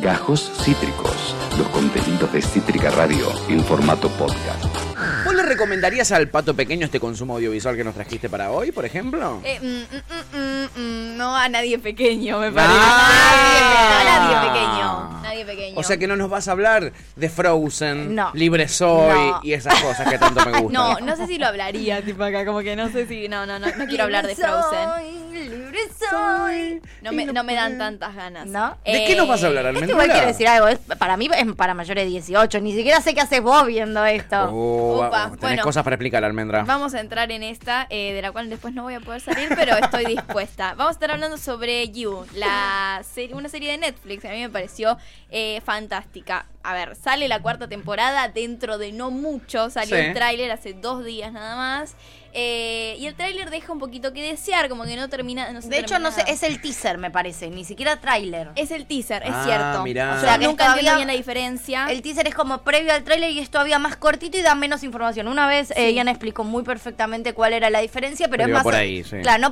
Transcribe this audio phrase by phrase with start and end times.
[0.00, 4.64] Gajos Cítricos, los contenidos de Cítrica Radio en formato podcast.
[5.24, 8.84] ¿Vos le recomendarías al pato pequeño este consumo audiovisual que nos trajiste para hoy, por
[8.84, 9.40] ejemplo?
[9.44, 12.52] Eh, mm, mm, mm, mm, no a nadie pequeño, me Ah.
[12.54, 14.08] parece.
[14.08, 15.19] A nadie pequeño.
[15.44, 15.78] Pequeño.
[15.78, 18.30] O sea que no nos vas a hablar de Frozen, No.
[18.34, 19.40] Libre Soy No.
[19.42, 20.72] y esas cosas que tanto me gustan.
[20.72, 23.28] No, no sé si lo hablaría, tipo acá, como que no sé si.
[23.28, 25.30] No, no, no, no quiero hablar de Frozen.
[25.30, 26.82] Libre soy.
[27.02, 28.46] No me, no me dan tantas ganas.
[28.46, 28.76] ¿No?
[28.84, 29.94] ¿De qué nos vas a hablar, Es que Almendra?
[30.04, 33.14] igual quiero decir algo, es- para mí es para mayores de 18, ni siquiera sé
[33.14, 34.48] qué haces vos viendo esto.
[34.52, 35.62] Oh, Upa, tenés bueno.
[35.62, 36.64] cosas para explicar, Almendra.
[36.64, 39.48] Vamos a entrar en esta, eh, de la cual después no voy a poder salir,
[39.56, 40.74] pero estoy dispuesta.
[40.74, 44.24] Vamos a estar hablando sobre You, la serie, una serie de Netflix.
[44.24, 44.98] A mí me pareció
[45.30, 46.46] eh, fantástica.
[46.62, 49.70] A ver, sale la cuarta temporada dentro de no mucho.
[49.70, 50.02] Salió Sí.
[50.02, 51.94] el tráiler hace dos días nada más.
[52.32, 55.50] Eh, y el tráiler deja un poquito que desear, como que no termina.
[55.52, 58.50] No se De hecho, no sé, es el teaser, me parece, ni siquiera tráiler.
[58.56, 59.82] Es el teaser, es Ah, cierto.
[59.82, 60.14] mirá.
[60.16, 61.86] O sea, que nunca entiendo bien la diferencia.
[61.90, 64.82] El teaser es como previo al tráiler y es todavía más cortito y da menos
[64.84, 65.26] información.
[65.28, 68.62] Una vez eh, Ian explicó muy perfectamente cuál era la diferencia, pero Pero es más...
[68.62, 69.16] por ahí, sí.
[69.22, 69.50] Claro, no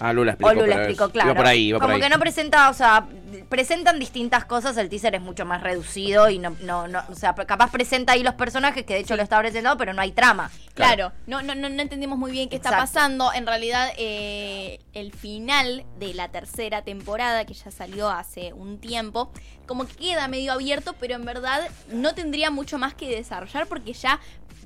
[0.00, 0.50] Ah, Lula explicó.
[0.50, 1.30] O Lula pero explicó, es- claro.
[1.30, 2.00] Iba por ahí, iba por Como ahí.
[2.02, 3.06] que no presenta, o sea,
[3.48, 7.34] presentan distintas cosas, el teaser es mucho más reducido y no, no, no, o sea,
[7.34, 10.50] capaz presenta ahí los personajes, que de hecho lo está presentando, pero no hay trama.
[10.74, 12.92] Claro, no, no, no, no entendimos muy bien qué está Exacto.
[12.94, 13.32] pasando.
[13.34, 19.30] En realidad, eh, el final de la tercera temporada, que ya salió hace un tiempo,
[19.66, 21.60] como que queda medio abierto, pero en verdad
[21.92, 24.18] no tendría mucho más que desarrollar porque ya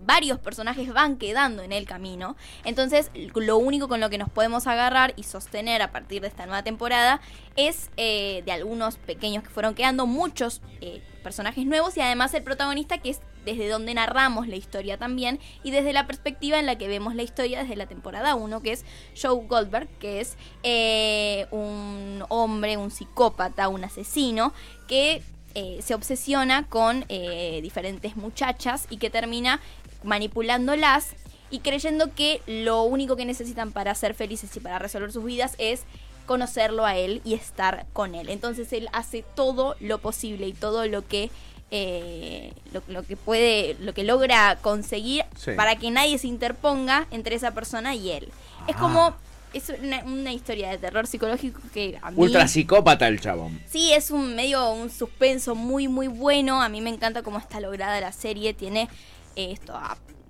[0.02, 2.36] varios personajes van quedando en el camino.
[2.64, 6.46] Entonces, lo único con lo que nos podemos agarrar y sostener a partir de esta
[6.46, 7.20] nueva temporada
[7.56, 12.42] es eh, de algunos pequeños que fueron quedando, muchos eh, personajes nuevos y además el
[12.42, 16.78] protagonista que es desde donde narramos la historia también y desde la perspectiva en la
[16.78, 18.84] que vemos la historia desde la temporada 1, que es
[19.20, 24.52] Joe Goldberg, que es eh, un hombre, un psicópata, un asesino,
[24.88, 25.22] que
[25.54, 29.60] eh, se obsesiona con eh, diferentes muchachas y que termina
[30.02, 31.10] manipulándolas
[31.50, 35.54] y creyendo que lo único que necesitan para ser felices y para resolver sus vidas
[35.58, 35.82] es
[36.26, 38.28] conocerlo a él y estar con él.
[38.30, 41.30] Entonces él hace todo lo posible y todo lo que
[41.70, 45.52] eh, lo, lo que puede, lo que logra conseguir Sí.
[45.56, 48.28] para que nadie se interponga entre esa persona y él.
[48.68, 48.80] Es Ah.
[48.80, 49.14] como
[49.54, 53.60] es una, una historia de terror psicológico que a mí Ultra psicópata el chabón.
[53.68, 56.62] Sí, es un medio un suspenso muy muy bueno.
[56.62, 58.54] A mí me encanta cómo está lograda la serie.
[58.54, 58.88] Tiene
[59.36, 59.74] eh, esto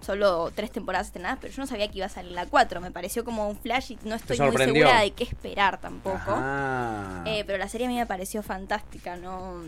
[0.05, 2.81] solo tres temporadas estrenadas, pero yo no sabía que iba a salir la cuatro.
[2.81, 6.39] Me pareció como un flash y no estoy muy segura de qué esperar tampoco.
[7.27, 9.17] Eh, pero la serie a mí me pareció fantástica.
[9.17, 9.63] No,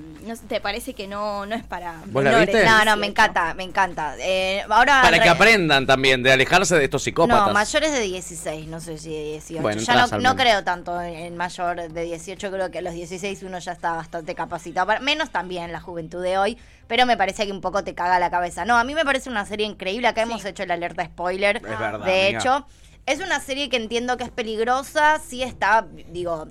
[0.48, 2.64] te parece que no no es para ¿Vos la menores, viste?
[2.64, 4.14] No, no, me encanta, me encanta.
[4.18, 7.48] Eh, ahora Para que re- aprendan también de alejarse de estos psicópatas.
[7.48, 9.62] No, mayores de 16, no sé si de 18.
[9.62, 13.42] Bueno, ya no, no creo tanto en, mayor de 18, creo que a los 16
[13.42, 14.86] uno ya está bastante capacitado.
[15.00, 18.30] menos también la juventud de hoy, pero me parece que un poco te caga la
[18.30, 18.64] cabeza.
[18.64, 20.08] No, a mí me parece una serie increíble.
[20.08, 21.56] Acá hemos hecho el alerta spoiler.
[21.56, 22.66] Es verdad, De hecho,
[23.06, 26.48] es una serie que entiendo que es peligrosa, sí está, digo,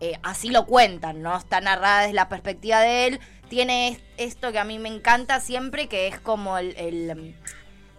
[0.00, 1.36] eh, así lo cuentan, ¿no?
[1.36, 3.20] Está narrada desde la perspectiva de él.
[3.48, 7.36] Tiene es- esto que a mí me encanta siempre, que es como el, el,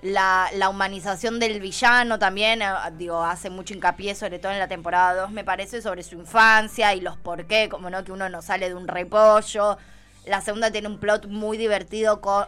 [0.01, 2.67] la, la humanización del villano también, eh,
[2.97, 6.93] digo, hace mucho hincapié, sobre todo en la temporada 2, me parece, sobre su infancia
[6.93, 9.77] y los por qué, como no, que uno no sale de un repollo.
[10.25, 12.45] La segunda tiene un plot muy divertido, con,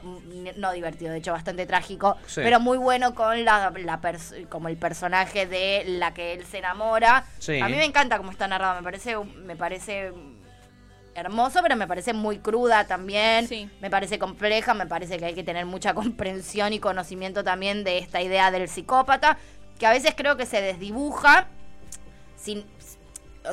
[0.57, 2.41] no divertido, de hecho bastante trágico, Sí.
[2.43, 6.57] pero muy bueno con la, la pers- como el personaje de la que él se
[6.57, 7.25] enamora.
[7.39, 7.59] Sí.
[7.61, 10.11] A mí me encanta cómo está narrado, me parece, me parece
[11.15, 13.47] hermoso, pero me parece muy cruda también.
[13.47, 13.69] Sí.
[13.81, 17.97] Me parece compleja, me parece que hay que tener mucha comprensión y conocimiento también de
[17.99, 19.37] esta idea del psicópata,
[19.79, 21.47] que a veces creo que se desdibuja.
[22.35, 22.65] Sin,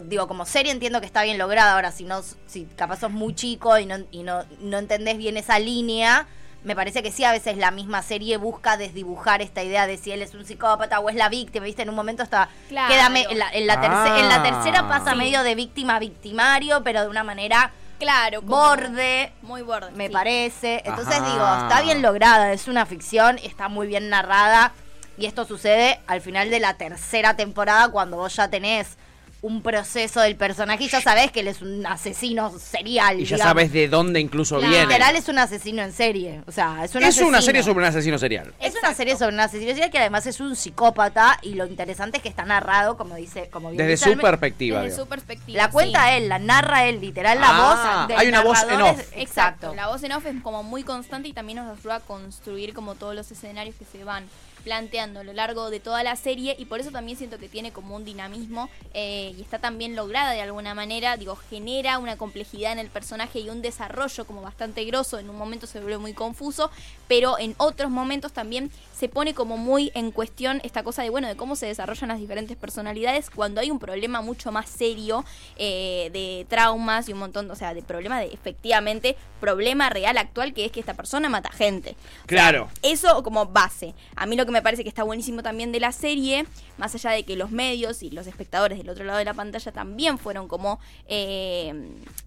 [0.02, 1.74] digo, como serie entiendo que está bien lograda.
[1.74, 5.36] Ahora, si no, si capaz sos muy chico y no, y no, no entendés bien
[5.36, 6.26] esa línea.
[6.62, 10.12] Me parece que sí, a veces la misma serie busca desdibujar esta idea de si
[10.12, 11.82] él es un psicópata o es la víctima, ¿viste?
[11.82, 12.48] En un momento está...
[12.68, 12.88] Claro.
[12.90, 14.42] Queda me- en, la, en la terce- en la Ah.
[14.42, 15.18] tercera pasa Sí.
[15.18, 19.90] medio de víctima a victimario, pero de una manera Claro, borde, Muy borde.
[19.92, 20.12] me sí.
[20.12, 20.82] parece.
[20.86, 21.30] Entonces Ajá.
[21.32, 24.72] digo, está bien lograda, es una ficción, está muy bien narrada.
[25.18, 28.96] Y esto sucede al final de la tercera temporada, cuando vos ya tenés
[29.44, 33.20] un proceso del personaje y ya sabés que él es un asesino serial.
[33.20, 33.42] Y ya digamos.
[33.50, 34.70] sabes de dónde incluso Claro.
[34.72, 34.86] viene.
[34.86, 36.40] Literal es un asesino en serie.
[36.46, 38.54] O sea, es un es una serie sobre un asesino serial.
[38.58, 42.16] Es una serie sobre un asesino serial que además es un psicópata y lo interesante
[42.16, 44.80] es que está narrado, como dice, como bien Desde su perspectiva.
[44.80, 45.04] Desde digo.
[45.04, 45.56] su perspectiva.
[45.62, 46.14] La cuenta sí.
[46.16, 48.08] él, la narra él, literal, la Ah, voz.
[48.08, 48.98] del hay una voz en off.
[48.98, 49.74] es- Exacto.
[49.74, 52.94] La voz en off es como muy constante y también nos ayuda a construir como
[52.94, 54.24] todos los escenarios que se van
[54.64, 57.72] planteando a lo largo de toda la serie y por eso también siento que tiene
[57.72, 62.72] como un dinamismo eh, y está también lograda de alguna manera, digo, genera una complejidad
[62.72, 66.14] en el personaje y un desarrollo como bastante grosso, en un momento se vuelve muy
[66.14, 66.70] confuso,
[67.06, 68.70] pero en otros momentos también
[69.04, 72.18] se pone como muy en cuestión esta cosa de, bueno, de cómo se desarrollan las
[72.18, 75.26] diferentes personalidades cuando hay un problema mucho más serio
[75.58, 80.54] eh, de traumas y un montón, o sea, de problemas de efectivamente problema real actual
[80.54, 81.90] que es que esta persona mata gente.
[81.90, 82.70] O sea, Claro.
[82.80, 83.92] eso como base.
[84.16, 86.46] A mí lo que me parece que está buenísimo también de la serie,
[86.78, 89.70] más allá de que los medios y los espectadores del otro lado de la pantalla
[89.70, 91.74] también fueron como, eh,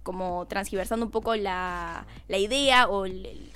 [0.03, 3.49] como transgiversando un poco la, la idea o el-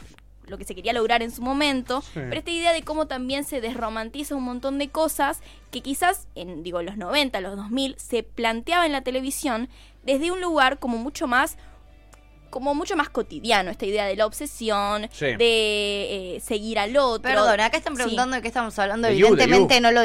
[0.47, 3.61] lo que se quería lograr en su momento, pero esta idea de cómo también se
[3.61, 5.41] desromantiza un montón de cosas
[5.71, 9.69] que quizás en digo los 90, los 2000 se planteaba en la televisión
[10.03, 11.57] desde un lugar como mucho más
[12.51, 15.25] como mucho más cotidiano esta idea de la obsesión, Sí.
[15.25, 17.23] de eh, seguir al otro.
[17.23, 18.03] Perdón, acá están Sí.
[18.03, 19.07] preguntando de qué estamos hablando.
[19.07, 19.81] Evidentemente You.
[19.81, 20.01] no lo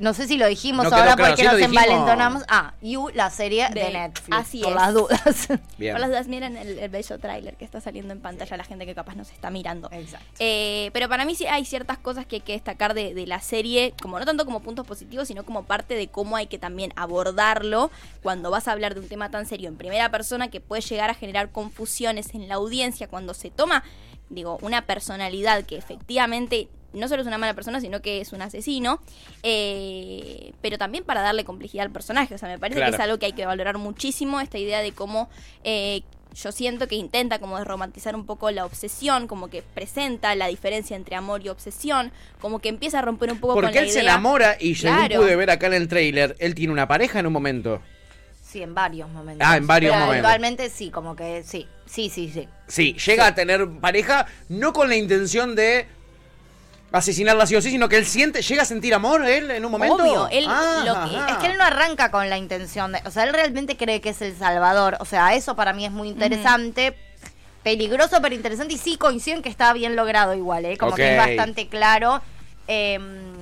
[0.00, 2.44] no sé si lo dijimos No ahora claro, porque sí nos envalentonamos.
[2.48, 4.36] Ah, You, la serie de, De- Netflix.
[4.38, 4.76] así por es.
[4.76, 5.48] las dudas.
[5.78, 5.92] Bien.
[5.94, 8.86] Por las dudas, miren el, el bello tráiler que está saliendo en pantalla, la gente
[8.86, 9.88] que capaz nos está mirando.
[9.90, 10.26] Exacto.
[10.38, 13.40] Eh, pero para mí sí hay ciertas cosas que hay que destacar de, de la
[13.40, 16.92] serie, como no tanto como puntos positivos, sino como parte de cómo hay que también
[16.96, 17.90] abordarlo
[18.22, 21.10] cuando vas a hablar de un tema tan serio en primera persona que puede llegar
[21.10, 21.50] a generar
[21.86, 23.82] en la audiencia cuando se toma,
[24.28, 28.40] digo, una personalidad que efectivamente no solo es una mala persona, sino que es un
[28.42, 29.00] asesino,
[29.42, 32.34] eh, pero también para darle complejidad al personaje.
[32.34, 32.92] O sea, me parece Claro.
[32.92, 35.28] que es algo que hay que valorar muchísimo, esta idea de cómo
[35.64, 36.02] eh,
[36.34, 40.96] yo siento que intenta como desromantizar un poco la obsesión, como que presenta la diferencia
[40.96, 43.90] entre amor y obsesión, como que empieza a romper un poco con Porque la él
[43.90, 45.20] se enamora y según Claro.
[45.22, 47.80] pude ver acá en el trailer, él tiene una pareja en un momento.
[48.56, 49.46] Sí, en varios momentos.
[49.46, 50.24] Ah, en varios Pero momentos.
[50.30, 51.68] Actualmente sí, como que sí.
[51.84, 52.48] Sí, sí, sí.
[52.66, 55.86] Sí, llega a tener pareja no con la intención de
[56.90, 59.70] asesinarla sí o sí, sino que él siente, llega a sentir amor él en un
[59.70, 59.96] momento.
[59.96, 61.32] Obvio, él Ah, lo que-.
[61.32, 63.02] Es que él no arranca con la intención de.
[63.04, 64.96] O sea, él realmente cree que es el Salvador.
[65.00, 66.96] O sea, eso para mí es muy interesante.
[67.62, 68.72] Peligroso, pero interesante.
[68.72, 70.78] Y sí coinciden que está bien logrado igual, ¿eh?
[70.78, 72.22] Como que es bastante claro.
[72.68, 73.35] Em,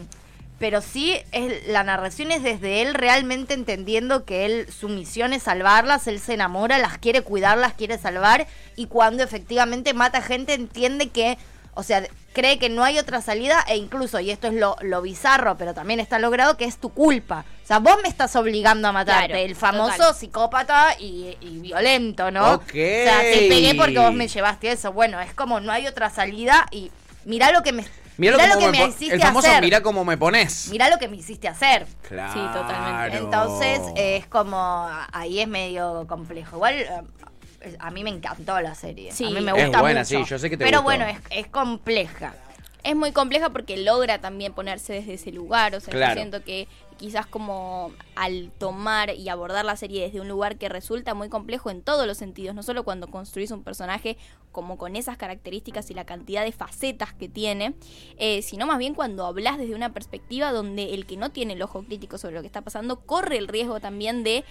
[0.65, 5.43] pero sí, es, la narración es desde él realmente entendiendo que él, su misión es
[5.43, 8.47] salvarlas, él se enamora, las quiere cuidar, las quiere salvar.
[8.75, 11.37] Y cuando efectivamente mata gente, entiende que.
[11.75, 12.03] O sea,
[12.33, 15.75] cree que no hay otra salida e incluso, y esto es lo, lo bizarro, pero
[15.75, 17.45] también está logrado, que es tu culpa.
[17.63, 19.27] O sea, vos me estás obligando a matarte.
[19.27, 20.15] Claro, el famoso total.
[20.15, 22.55] psicópata y, y violento, ¿no?
[22.55, 22.69] Ok.
[22.69, 24.95] O sea, te pegué porque vos me llevaste eso.
[24.95, 26.91] Bueno, es como no hay otra salida y
[27.27, 27.85] mirá lo que me,
[28.17, 29.63] Cómo lo que me me, hiciste el famoso hacer.
[29.63, 30.69] mirá cómo me pones.
[30.71, 31.87] Mirá lo que me hiciste hacer.
[32.09, 32.33] Claro.
[32.33, 33.19] Sí, totalmente.
[33.19, 36.57] Entonces es como, ahí es medio complejo.
[36.57, 39.11] Igual eh, a mí me encantó la serie.
[39.13, 39.25] Sí.
[39.25, 40.19] a mí me Es gusta buena, mucho.
[40.19, 40.85] sí, yo sé que te Pero gustó.
[40.85, 42.35] bueno, es, es compleja.
[42.83, 45.75] es muy compleja porque logra también ponerse desde ese lugar.
[45.75, 46.15] O sea, Claro.
[46.15, 50.69] yo siento que quizás como al tomar y abordar la serie desde un lugar que
[50.69, 54.17] resulta muy complejo en todos los sentidos, no solo cuando construís un personaje
[54.53, 57.75] como con esas características y la cantidad de facetas que tiene,
[58.19, 61.63] eh, sino más bien cuando hablas desde una perspectiva donde el que no tiene el
[61.63, 64.45] ojo crítico sobre lo que está pasando corre el riesgo también de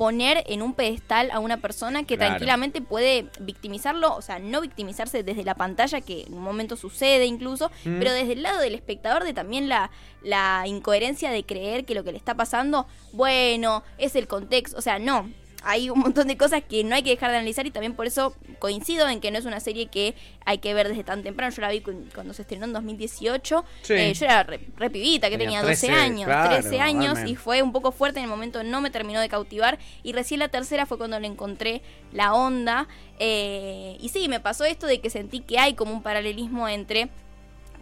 [0.00, 2.30] poner en un pedestal a una persona que Claro.
[2.30, 7.26] tranquilamente puede victimizarlo, o sea, no victimizarse desde la pantalla, que en un momento sucede
[7.26, 7.98] incluso, Mm.
[7.98, 9.90] pero desde el lado del espectador de también la,
[10.22, 14.80] la incoherencia de creer que lo que le está pasando, bueno, es el contexto, o
[14.80, 15.30] sea, no.
[15.62, 18.06] Hay un montón de cosas que no hay que dejar de analizar y también por
[18.06, 21.54] eso coincido en que no es una serie que hay que ver desde tan temprano.
[21.54, 23.64] Yo la vi cu- cuando se estrenó en 2018.
[23.82, 23.92] Sí.
[23.94, 27.18] Eh, yo era re, re pibita, que Tenía tenía 12 13, años, claro, 13 años
[27.18, 27.28] amén.
[27.28, 30.40] y fue un poco fuerte en el momento, no me terminó de cautivar y recién
[30.40, 31.82] la tercera fue cuando le encontré
[32.12, 36.02] la onda eh, y sí, me pasó esto de que sentí que hay como un
[36.02, 37.10] paralelismo entre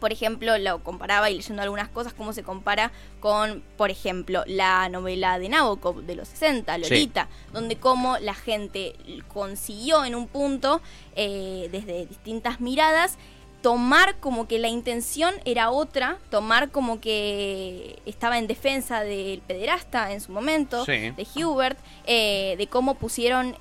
[0.01, 4.89] por ejemplo, lo comparaba y leyendo algunas cosas, cómo se compara con, por ejemplo, la
[4.89, 8.95] novela de Nabokov de los 60, Lolita, donde cómo la gente
[9.33, 10.81] consiguió en un punto,
[11.17, 13.19] eh, desde distintas miradas,
[13.63, 20.13] tomar como que la intención era otra, tomar como que estaba en defensa del pederasta
[20.13, 21.11] en su momento, Sí.
[21.11, 23.57] de Hubert, eh, de cómo pusieron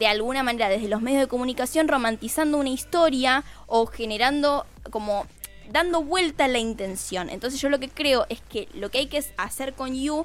[0.00, 5.26] de alguna manera desde los medios de comunicación romantizando una historia o generando como
[5.70, 7.30] dando vuelta a la intención.
[7.30, 10.24] Entonces yo lo que creo es que lo que hay que hacer con You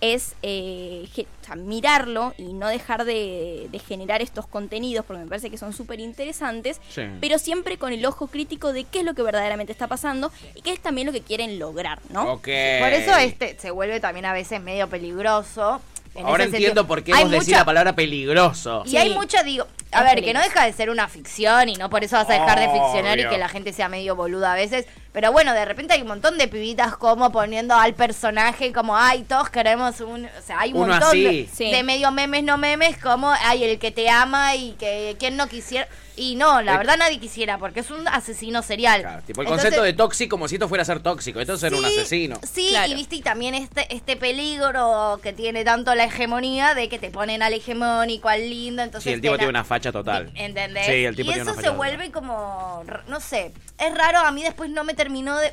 [0.00, 5.22] es eh, ge- o sea, mirarlo y no dejar de, de generar estos contenidos porque
[5.22, 7.02] me parece que son súper interesantes, Sí.
[7.20, 10.62] pero siempre con el ojo crítico de qué es lo que verdaderamente está pasando y
[10.62, 12.38] qué es también lo que quieren lograr, ¿no?
[12.40, 12.48] Por
[12.92, 15.80] eso este se vuelve también a veces medio peligroso.
[16.14, 16.86] En Ahora entiendo sentido.
[16.86, 18.82] por qué Hay vos decís la palabra peligroso.
[18.86, 18.96] Y Sí.
[18.98, 22.02] hay mucha, digo, A ver, que no deja de ser una ficción y no por
[22.02, 24.86] eso vas a dejar de ficcionar y que la gente sea medio boluda a veces.
[25.12, 29.22] Pero bueno, de repente hay un montón de pibitas como poniendo al personaje como, ay,
[29.28, 30.24] todos queremos un...
[30.24, 31.22] O sea, hay un Uno montón así.
[31.24, 31.70] de, Sí.
[31.70, 35.46] de medio memes, no memes, como, ay, el que te ama y que quien no
[35.46, 35.86] quisiera...
[36.14, 39.00] Y no, la Eh, verdad nadie quisiera, porque es un asesino serial.
[39.00, 41.40] Claro, tipo el Entonces- concepto de tóxico como si esto fuera a ser tóxico.
[41.40, 42.38] Esto es ser un asesino.
[42.50, 42.92] Sí, Claro.
[42.92, 47.10] y viste, y también este, este peligro que tiene tanto la hegemonía de que te
[47.10, 49.04] ponen al hegemónico, al lindo, entonces...
[49.10, 50.30] Sí, el tipo tiene una facha total.
[50.34, 50.86] ¿Entendés?
[50.86, 52.12] Sí, el tipo y tiene eso una se facha vuelve total.
[52.12, 55.52] como, no sé, es raro, a mí después no me terminó de...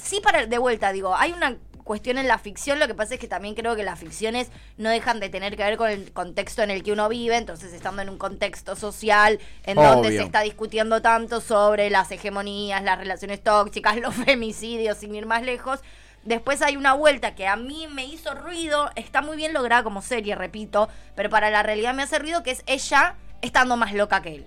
[0.00, 1.56] Sí, para de vuelta, digo, hay una
[1.88, 4.90] cuestión en la ficción, lo que pasa es que también creo que las ficciones no
[4.90, 8.02] dejan de tener que ver con el contexto en el que uno vive, entonces estando
[8.02, 13.42] en un contexto social en donde se está discutiendo tanto sobre las hegemonías, las relaciones
[13.42, 15.80] tóxicas, los femicidios, sin ir más lejos.
[16.24, 20.02] Después hay una vuelta que a mí me hizo ruido, está muy bien lograda como
[20.02, 24.20] serie, repito, pero para la realidad me hace ruido que es ella estando más loca
[24.20, 24.46] que él.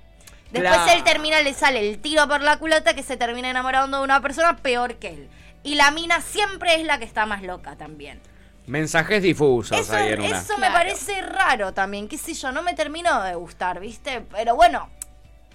[0.52, 0.92] Después Claro.
[0.92, 4.22] él termina, le sale el tiro por la culata que se termina enamorando de una
[4.22, 5.30] persona peor que él.
[5.64, 8.20] Y la mina siempre es la que está más loca también.
[8.68, 10.38] Mensajes difusos Eso, ahí en una.
[10.40, 10.74] eso me Claro.
[10.74, 14.22] parece raro también, qué sé yo, no me terminó de gustar, ¿viste?
[14.32, 14.90] Pero bueno,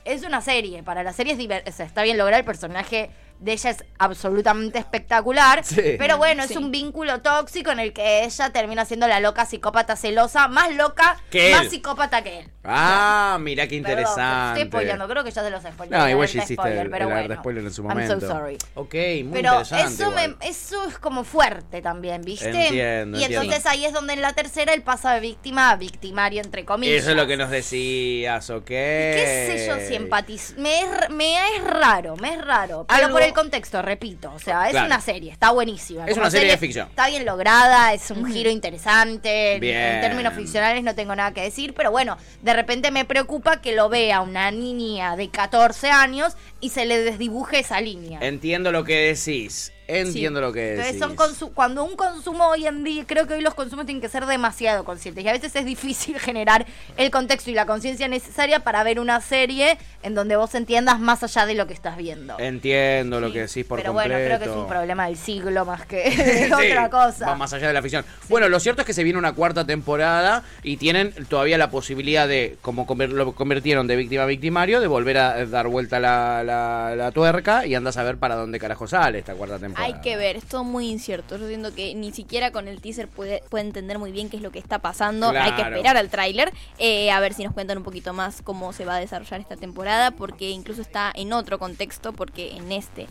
[0.04, 3.52] es una serie, para la serie es o sea, está bien lograr el personaje de
[3.52, 5.96] ella es absolutamente espectacular, Sí.
[5.98, 6.56] pero bueno, es Sí.
[6.56, 11.18] un vínculo tóxico en el que ella termina siendo la loca psicópata celosa, más loca,
[11.30, 11.70] Que más él.
[11.70, 12.50] psicópata que él.
[12.64, 14.60] Ah, mira qué Perdón, interesante.
[14.62, 15.96] estoy spoileando, creo que ya te los spoilé.
[15.96, 17.34] No, igual ya hiciste spoiler, el, pero el bueno.
[17.40, 18.20] spoiler en su I'm momento.
[18.20, 18.58] so sorry.
[18.74, 19.94] Ok, muy Pero interesante.
[20.02, 22.48] eso, me- eso es como fuerte también, ¿viste?
[22.48, 23.42] Entiendo, y entiendo.
[23.44, 27.02] entonces ahí es donde en la tercera él pasa de víctima a victimario, entre comillas.
[27.02, 28.64] Eso es lo que nos decías, ok.
[28.66, 30.54] ¿Qué sé yo si empatizo?
[30.58, 32.84] Me es, me es raro, me es raro.
[32.88, 34.32] Pero Algo- por el contexto, repito.
[34.34, 34.86] O sea, es Claro.
[34.86, 36.04] una serie, está buenísima.
[36.04, 36.88] Es Como una serie de ficción.
[36.88, 39.58] Está bien lograda, es un giro interesante.
[39.60, 39.76] Bien.
[39.76, 43.72] En términos ficcionales no tengo nada que decir, pero bueno, de repente me preocupa que
[43.74, 48.18] lo vea una niña de 14 años y se le desdibuje esa línea.
[48.22, 49.72] Entiendo lo que decís.
[49.88, 50.94] Entiendo lo que decís.
[50.94, 51.16] Entonces son
[51.48, 54.26] consu- cuando un consumo hoy en día, creo que hoy los consumos tienen que ser
[54.26, 56.66] demasiado conscientes y a veces es difícil generar
[56.96, 61.22] el contexto y la conciencia necesaria para ver una serie en donde vos entiendas más
[61.22, 62.36] allá de lo que estás viendo.
[62.38, 64.14] Entiendo lo que decís por Pero completo.
[64.14, 67.26] bueno, creo que es un problema del siglo más que de Sí, otra cosa.
[67.26, 68.04] Va más allá de la ficción.
[68.28, 72.26] Bueno, lo cierto es que se viene una cuarta temporada y tienen todavía la posibilidad
[72.26, 76.94] de, como lo convirtieron de víctima a victimario, de volver a dar vuelta la, la-
[76.96, 79.75] la tuerca y andas a ver para dónde carajo sale esta cuarta temporada.
[79.76, 81.36] Hay que ver, es todo muy incierto.
[81.36, 84.42] Yo siento que ni siquiera con el teaser puede, puede entender muy bien qué es
[84.42, 85.28] lo que está pasando.
[85.28, 88.72] Hay que esperar al tráiler, eh, a ver si nos cuentan un poquito más cómo
[88.72, 93.06] se va a desarrollar esta temporada, porque incluso está en otro contexto, porque en este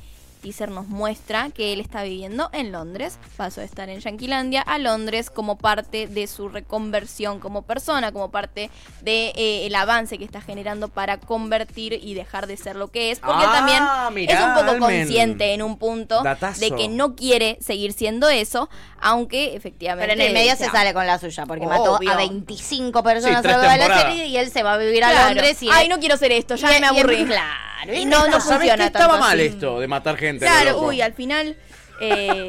[0.46, 4.78] teaser nos muestra que él está viviendo en Londres, pasó de estar en Yanquilandia a
[4.78, 8.70] Londres como parte de su reconversión como persona, como parte
[9.02, 13.10] de eh, el avance que está generando para convertir y dejar de ser lo que
[13.12, 13.84] es, porque Ah, también
[14.14, 15.00] mirá, es un poco Almen.
[15.00, 16.60] consciente en un punto Datazo.
[16.60, 20.08] de que no quiere seguir siendo eso, aunque efectivamente.
[20.14, 23.38] Pero en el medio sea, se sale con la suya, porque mató a 25 personas
[23.38, 25.10] Sí, tres a lo largo de la serie y él se va a vivir a
[25.10, 25.28] claro.
[25.30, 25.70] Londres y...
[25.72, 27.26] Ay, no quiero ser esto, ya y- me y- aburrí.
[27.26, 27.50] claro.
[27.94, 29.48] Y no, no ¿Sabés funciona que estaba tanto mal así.
[29.48, 30.35] esto de matar gente?
[30.36, 30.88] Lo Claro, loco?
[30.88, 31.58] uy, al final.
[32.02, 32.48] eh,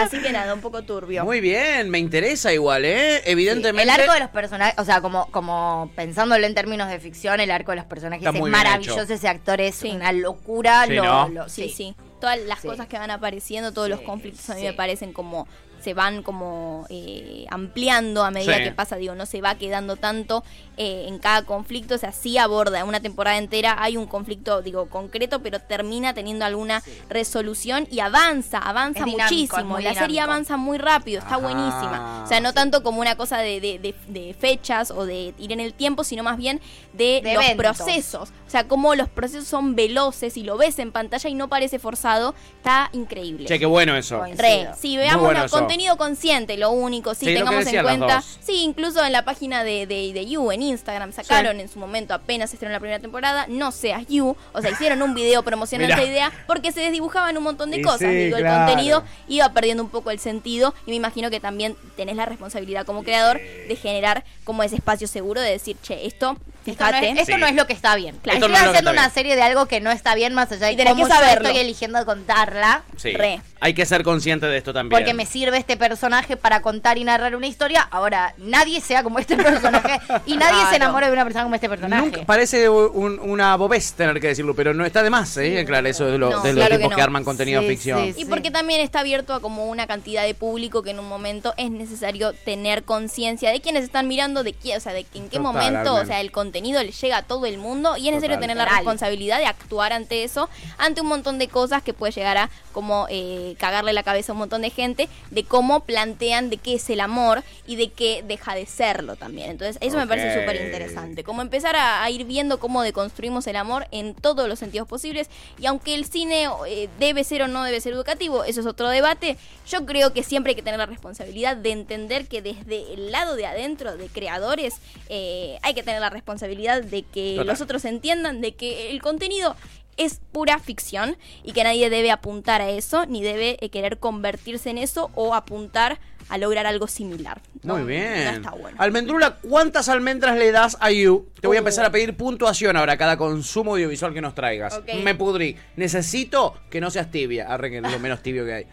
[0.00, 1.22] así que nada, un poco turbio.
[1.24, 3.20] Muy bien, me interesa igual, ¿eh?
[3.26, 3.82] Evidentemente.
[3.82, 7.50] El arco de los personajes, o sea, como, como pensándolo en términos de ficción, el
[7.50, 9.02] arco de los personajes es maravilloso.
[9.02, 9.12] hecho.
[9.12, 9.90] Ese actor es Sí.
[9.90, 10.84] una locura.
[10.86, 11.28] Sí, lo- ¿no?
[11.28, 11.94] lo- Sí, sí.
[12.22, 12.68] Todas las Sí.
[12.68, 14.66] cosas que van apareciendo, todos los Sí, conflictos a mí sí.
[14.66, 15.46] me parecen como
[15.86, 18.64] se van como eh, ampliando a medida Sí.
[18.64, 20.42] que pasa, digo, no se va quedando tanto
[20.76, 24.86] eh, en cada conflicto, o sea, sí aborda una temporada entera, hay un conflicto, digo,
[24.90, 30.76] concreto, pero termina teniendo alguna resolución y avanza, avanza dinámico, muchísimo, la serie avanza muy
[30.76, 32.54] rápido, está Ajá, buenísima, o sea, no sí.
[32.56, 36.02] tanto como una cosa de, de- de- de fechas o de ir en el tiempo,
[36.02, 36.60] sino más bien
[36.94, 37.76] de, De los eventos.
[37.76, 41.48] procesos, o sea, cómo los procesos son veloces y lo ves en pantalla y no
[41.48, 43.46] parece forzado, está increíble.
[43.46, 44.20] Che, qué bueno eso.
[44.36, 48.22] Re, sí, veamos bueno contenido consciente, lo único, sí, tengamos en cuenta.
[48.40, 52.14] Sí, incluso en la página de, de, de You, en Instagram, sacaron en su momento,
[52.14, 56.04] apenas estrenó la primera temporada, no seas You, o sea, hicieron un video promocionando esa
[56.04, 58.10] idea porque se desdibujaban un montón de Y cosas.
[58.10, 58.62] sí, Digo, claro.
[58.62, 62.24] el contenido iba perdiendo un poco el sentido y me imagino que también tenés la
[62.24, 66.38] responsabilidad como creador de generar como ese espacio seguro de decir, che, esto,
[66.72, 67.40] Esto, no es, esto Sí.
[67.40, 68.16] no es lo que está bien.
[68.22, 68.36] Claro.
[68.38, 69.14] Esto no Estoy es lo que haciendo una bien.
[69.14, 71.42] serie de algo que no está bien más allá de cómo que saberlo.
[71.44, 72.82] yo estoy eligiendo contarla.
[72.96, 73.12] Sí.
[73.12, 73.40] Re.
[73.58, 74.98] Hay que ser consciente de esto también.
[75.00, 77.80] porque me sirve este personaje para contar y narrar una historia.
[77.90, 80.70] Ahora, nadie sea como este personaje y nadie Claro.
[80.70, 82.02] se enamore de una persona como este personaje.
[82.04, 85.64] Nunca parece un- una bobés tener que decirlo, pero no está de más, ¿eh?
[85.66, 87.02] Claro, eso de, lo- No, de los claro tipos que, no.
[87.04, 88.12] arman contenido Sí, ficción.
[88.14, 91.08] sí, Y porque también está abierto a como una cantidad de público que en un
[91.08, 95.28] momento es necesario tener conciencia de quiénes están mirando, de quién, o sea, de en
[95.30, 98.14] qué Total, momento, o sea, el contenido le llega a todo el mundo y es
[98.14, 98.48] necesario Total.
[98.48, 100.48] tener la responsabilidad de actuar ante eso,
[100.78, 104.34] ante un montón de cosas que puede llegar a como eh, cagarle la cabeza a
[104.34, 108.22] un montón de gente, de cómo plantean de qué es el amor y de qué
[108.26, 109.50] deja de serlo también.
[109.50, 111.24] Entonces, eso me parece súper interesante.
[111.24, 115.28] Como empezar a, a ir viendo cómo deconstruimos el amor en todos los sentidos posibles.
[115.58, 118.88] Y aunque el cine eh, debe ser o no debe ser educativo, eso es otro
[118.88, 119.36] debate.
[119.68, 123.36] Yo creo que siempre hay que tener la responsabilidad de entender que desde el lado
[123.36, 124.74] de adentro, de creadores,
[125.08, 127.46] eh, hay que tener la responsabilidad de que Total.
[127.46, 129.56] los otros entiendan de que el contenido
[129.96, 134.68] es pura ficción y que nadie debe apuntar a eso, ni debe eh, querer convertirse
[134.70, 135.98] en eso o apuntar
[136.28, 137.40] a lograr algo similar.
[137.62, 138.24] Muy bien.
[138.24, 138.76] No está bueno.
[138.80, 141.28] Almendrula, ¿cuántas almendras le das a You?
[141.40, 141.62] Te voy a Uh.
[141.62, 144.80] empezar a pedir puntuación ahora cada consumo audiovisual que nos traigas.
[145.02, 145.56] Me pudrí.
[145.76, 147.46] Necesito que no seas tibia.
[147.52, 148.66] Arre que es lo menos tibio que hay.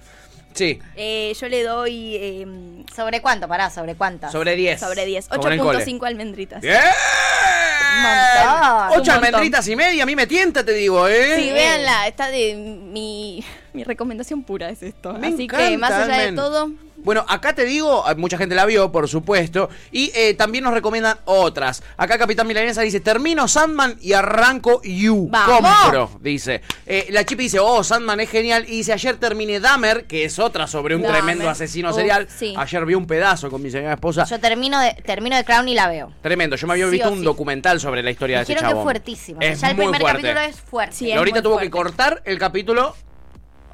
[0.54, 2.48] Sí, Eh, yo le doy eh,
[2.96, 3.48] ¿Sobre cuánto?
[3.48, 4.32] Pará, ¿sobre cuántas?
[4.32, 4.80] sobre 10.
[4.80, 5.28] sobre 10.
[5.30, 5.80] Como en el cole.
[5.80, 6.62] 8.5 almendritas.
[6.62, 6.78] ¡Bien!
[8.02, 9.00] Montón.
[9.00, 11.36] Ocho almendritas y media, a mí me tienta, te digo, ¿eh?
[11.38, 15.14] Sí, véanla, está de mi, mi recomendación pura es esto.
[15.14, 16.72] Me Así encanta, que más allá de todo,
[17.04, 20.74] Bueno, acá te digo, eh, mucha gente la vio, por supuesto, y eh, también nos
[20.74, 21.84] recomiendan otras.
[21.98, 25.28] Acá Capitán Milanesa dice, termino Sandman y arranco You.
[25.30, 25.72] ¡Vamos!
[25.82, 26.62] Compro, dice.
[26.86, 28.66] Eh, la Chipi dice, oh, Sandman es genial.
[28.68, 31.18] Y dice, ayer terminé Dahmer, que es otra sobre un Dahmer.
[31.18, 32.28] tremendo asesino Uf, serial.
[32.30, 32.54] sí.
[32.58, 34.24] Ayer vi un pedazo con mi señora esposa.
[34.26, 36.12] Yo termino de, termino de Crown y la veo.
[36.22, 37.26] Tremendo, yo me había Sí visto un sí.
[37.26, 38.82] documental sobre la historia de ese Dijeron que chavo.
[38.82, 39.42] es fuertísimo.
[39.42, 40.22] Es ya el primer fuerte.
[40.22, 41.14] capítulo es fuerte.
[41.16, 42.96] Ahorita tuvo que cortar el capítulo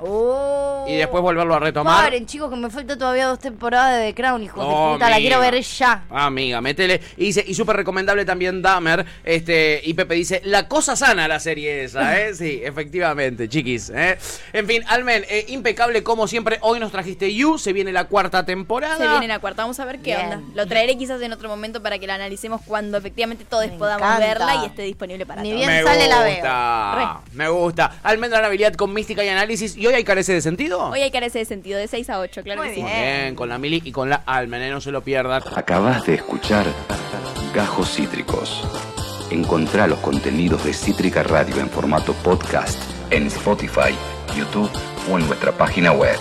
[0.01, 0.85] Oh.
[0.87, 2.03] y después volverlo a retomar.
[2.05, 5.09] Paren, chicos, que me falta todavía dos temporadas de Crown, hijo Oh, de puta.
[5.09, 6.03] La quiero ver ya.
[6.09, 7.01] Amiga, métele.
[7.17, 9.05] Y dice, y súper recomendable también Dahmer.
[9.23, 12.33] Este, y Pepe dice, la cosa sana la serie esa, ¿eh?
[12.39, 14.17] Sí, efectivamente, chiquis, ¿eh?
[14.53, 16.57] En fin, Almen, eh, impecable como siempre.
[16.61, 18.97] Hoy nos trajiste You, se viene la cuarta temporada.
[18.97, 19.63] se viene la cuarta.
[19.63, 20.33] Vamos a ver qué Bien.
[20.33, 20.41] onda.
[20.55, 24.07] Lo traeré quizás en otro momento para que la analicemos cuando efectivamente todos Me podamos
[24.07, 24.25] encanta.
[24.25, 25.65] verla y esté disponible para Ni todos.
[25.67, 27.91] bien me sale, la gusta, me gusta.
[28.03, 29.75] Almendra habilidad con mística y análisis.
[29.77, 30.87] ¿Y hoy hay carece de sentido?
[30.87, 32.81] Hoy hay carece de sentido, de 6 a 8, claro Muy que sí.
[32.81, 34.69] Muy bien, con la Mili y con la Almen, ¿eh?
[34.69, 35.41] no se lo pierdan.
[35.55, 36.65] Acabas de escuchar
[37.53, 38.63] Gajos Cítricos.
[39.31, 42.79] Encontrá los contenidos de Cítrica Radio en formato podcast
[43.11, 43.93] en Spotify,
[44.35, 44.69] YouTube
[45.11, 46.17] o en nuestra página web.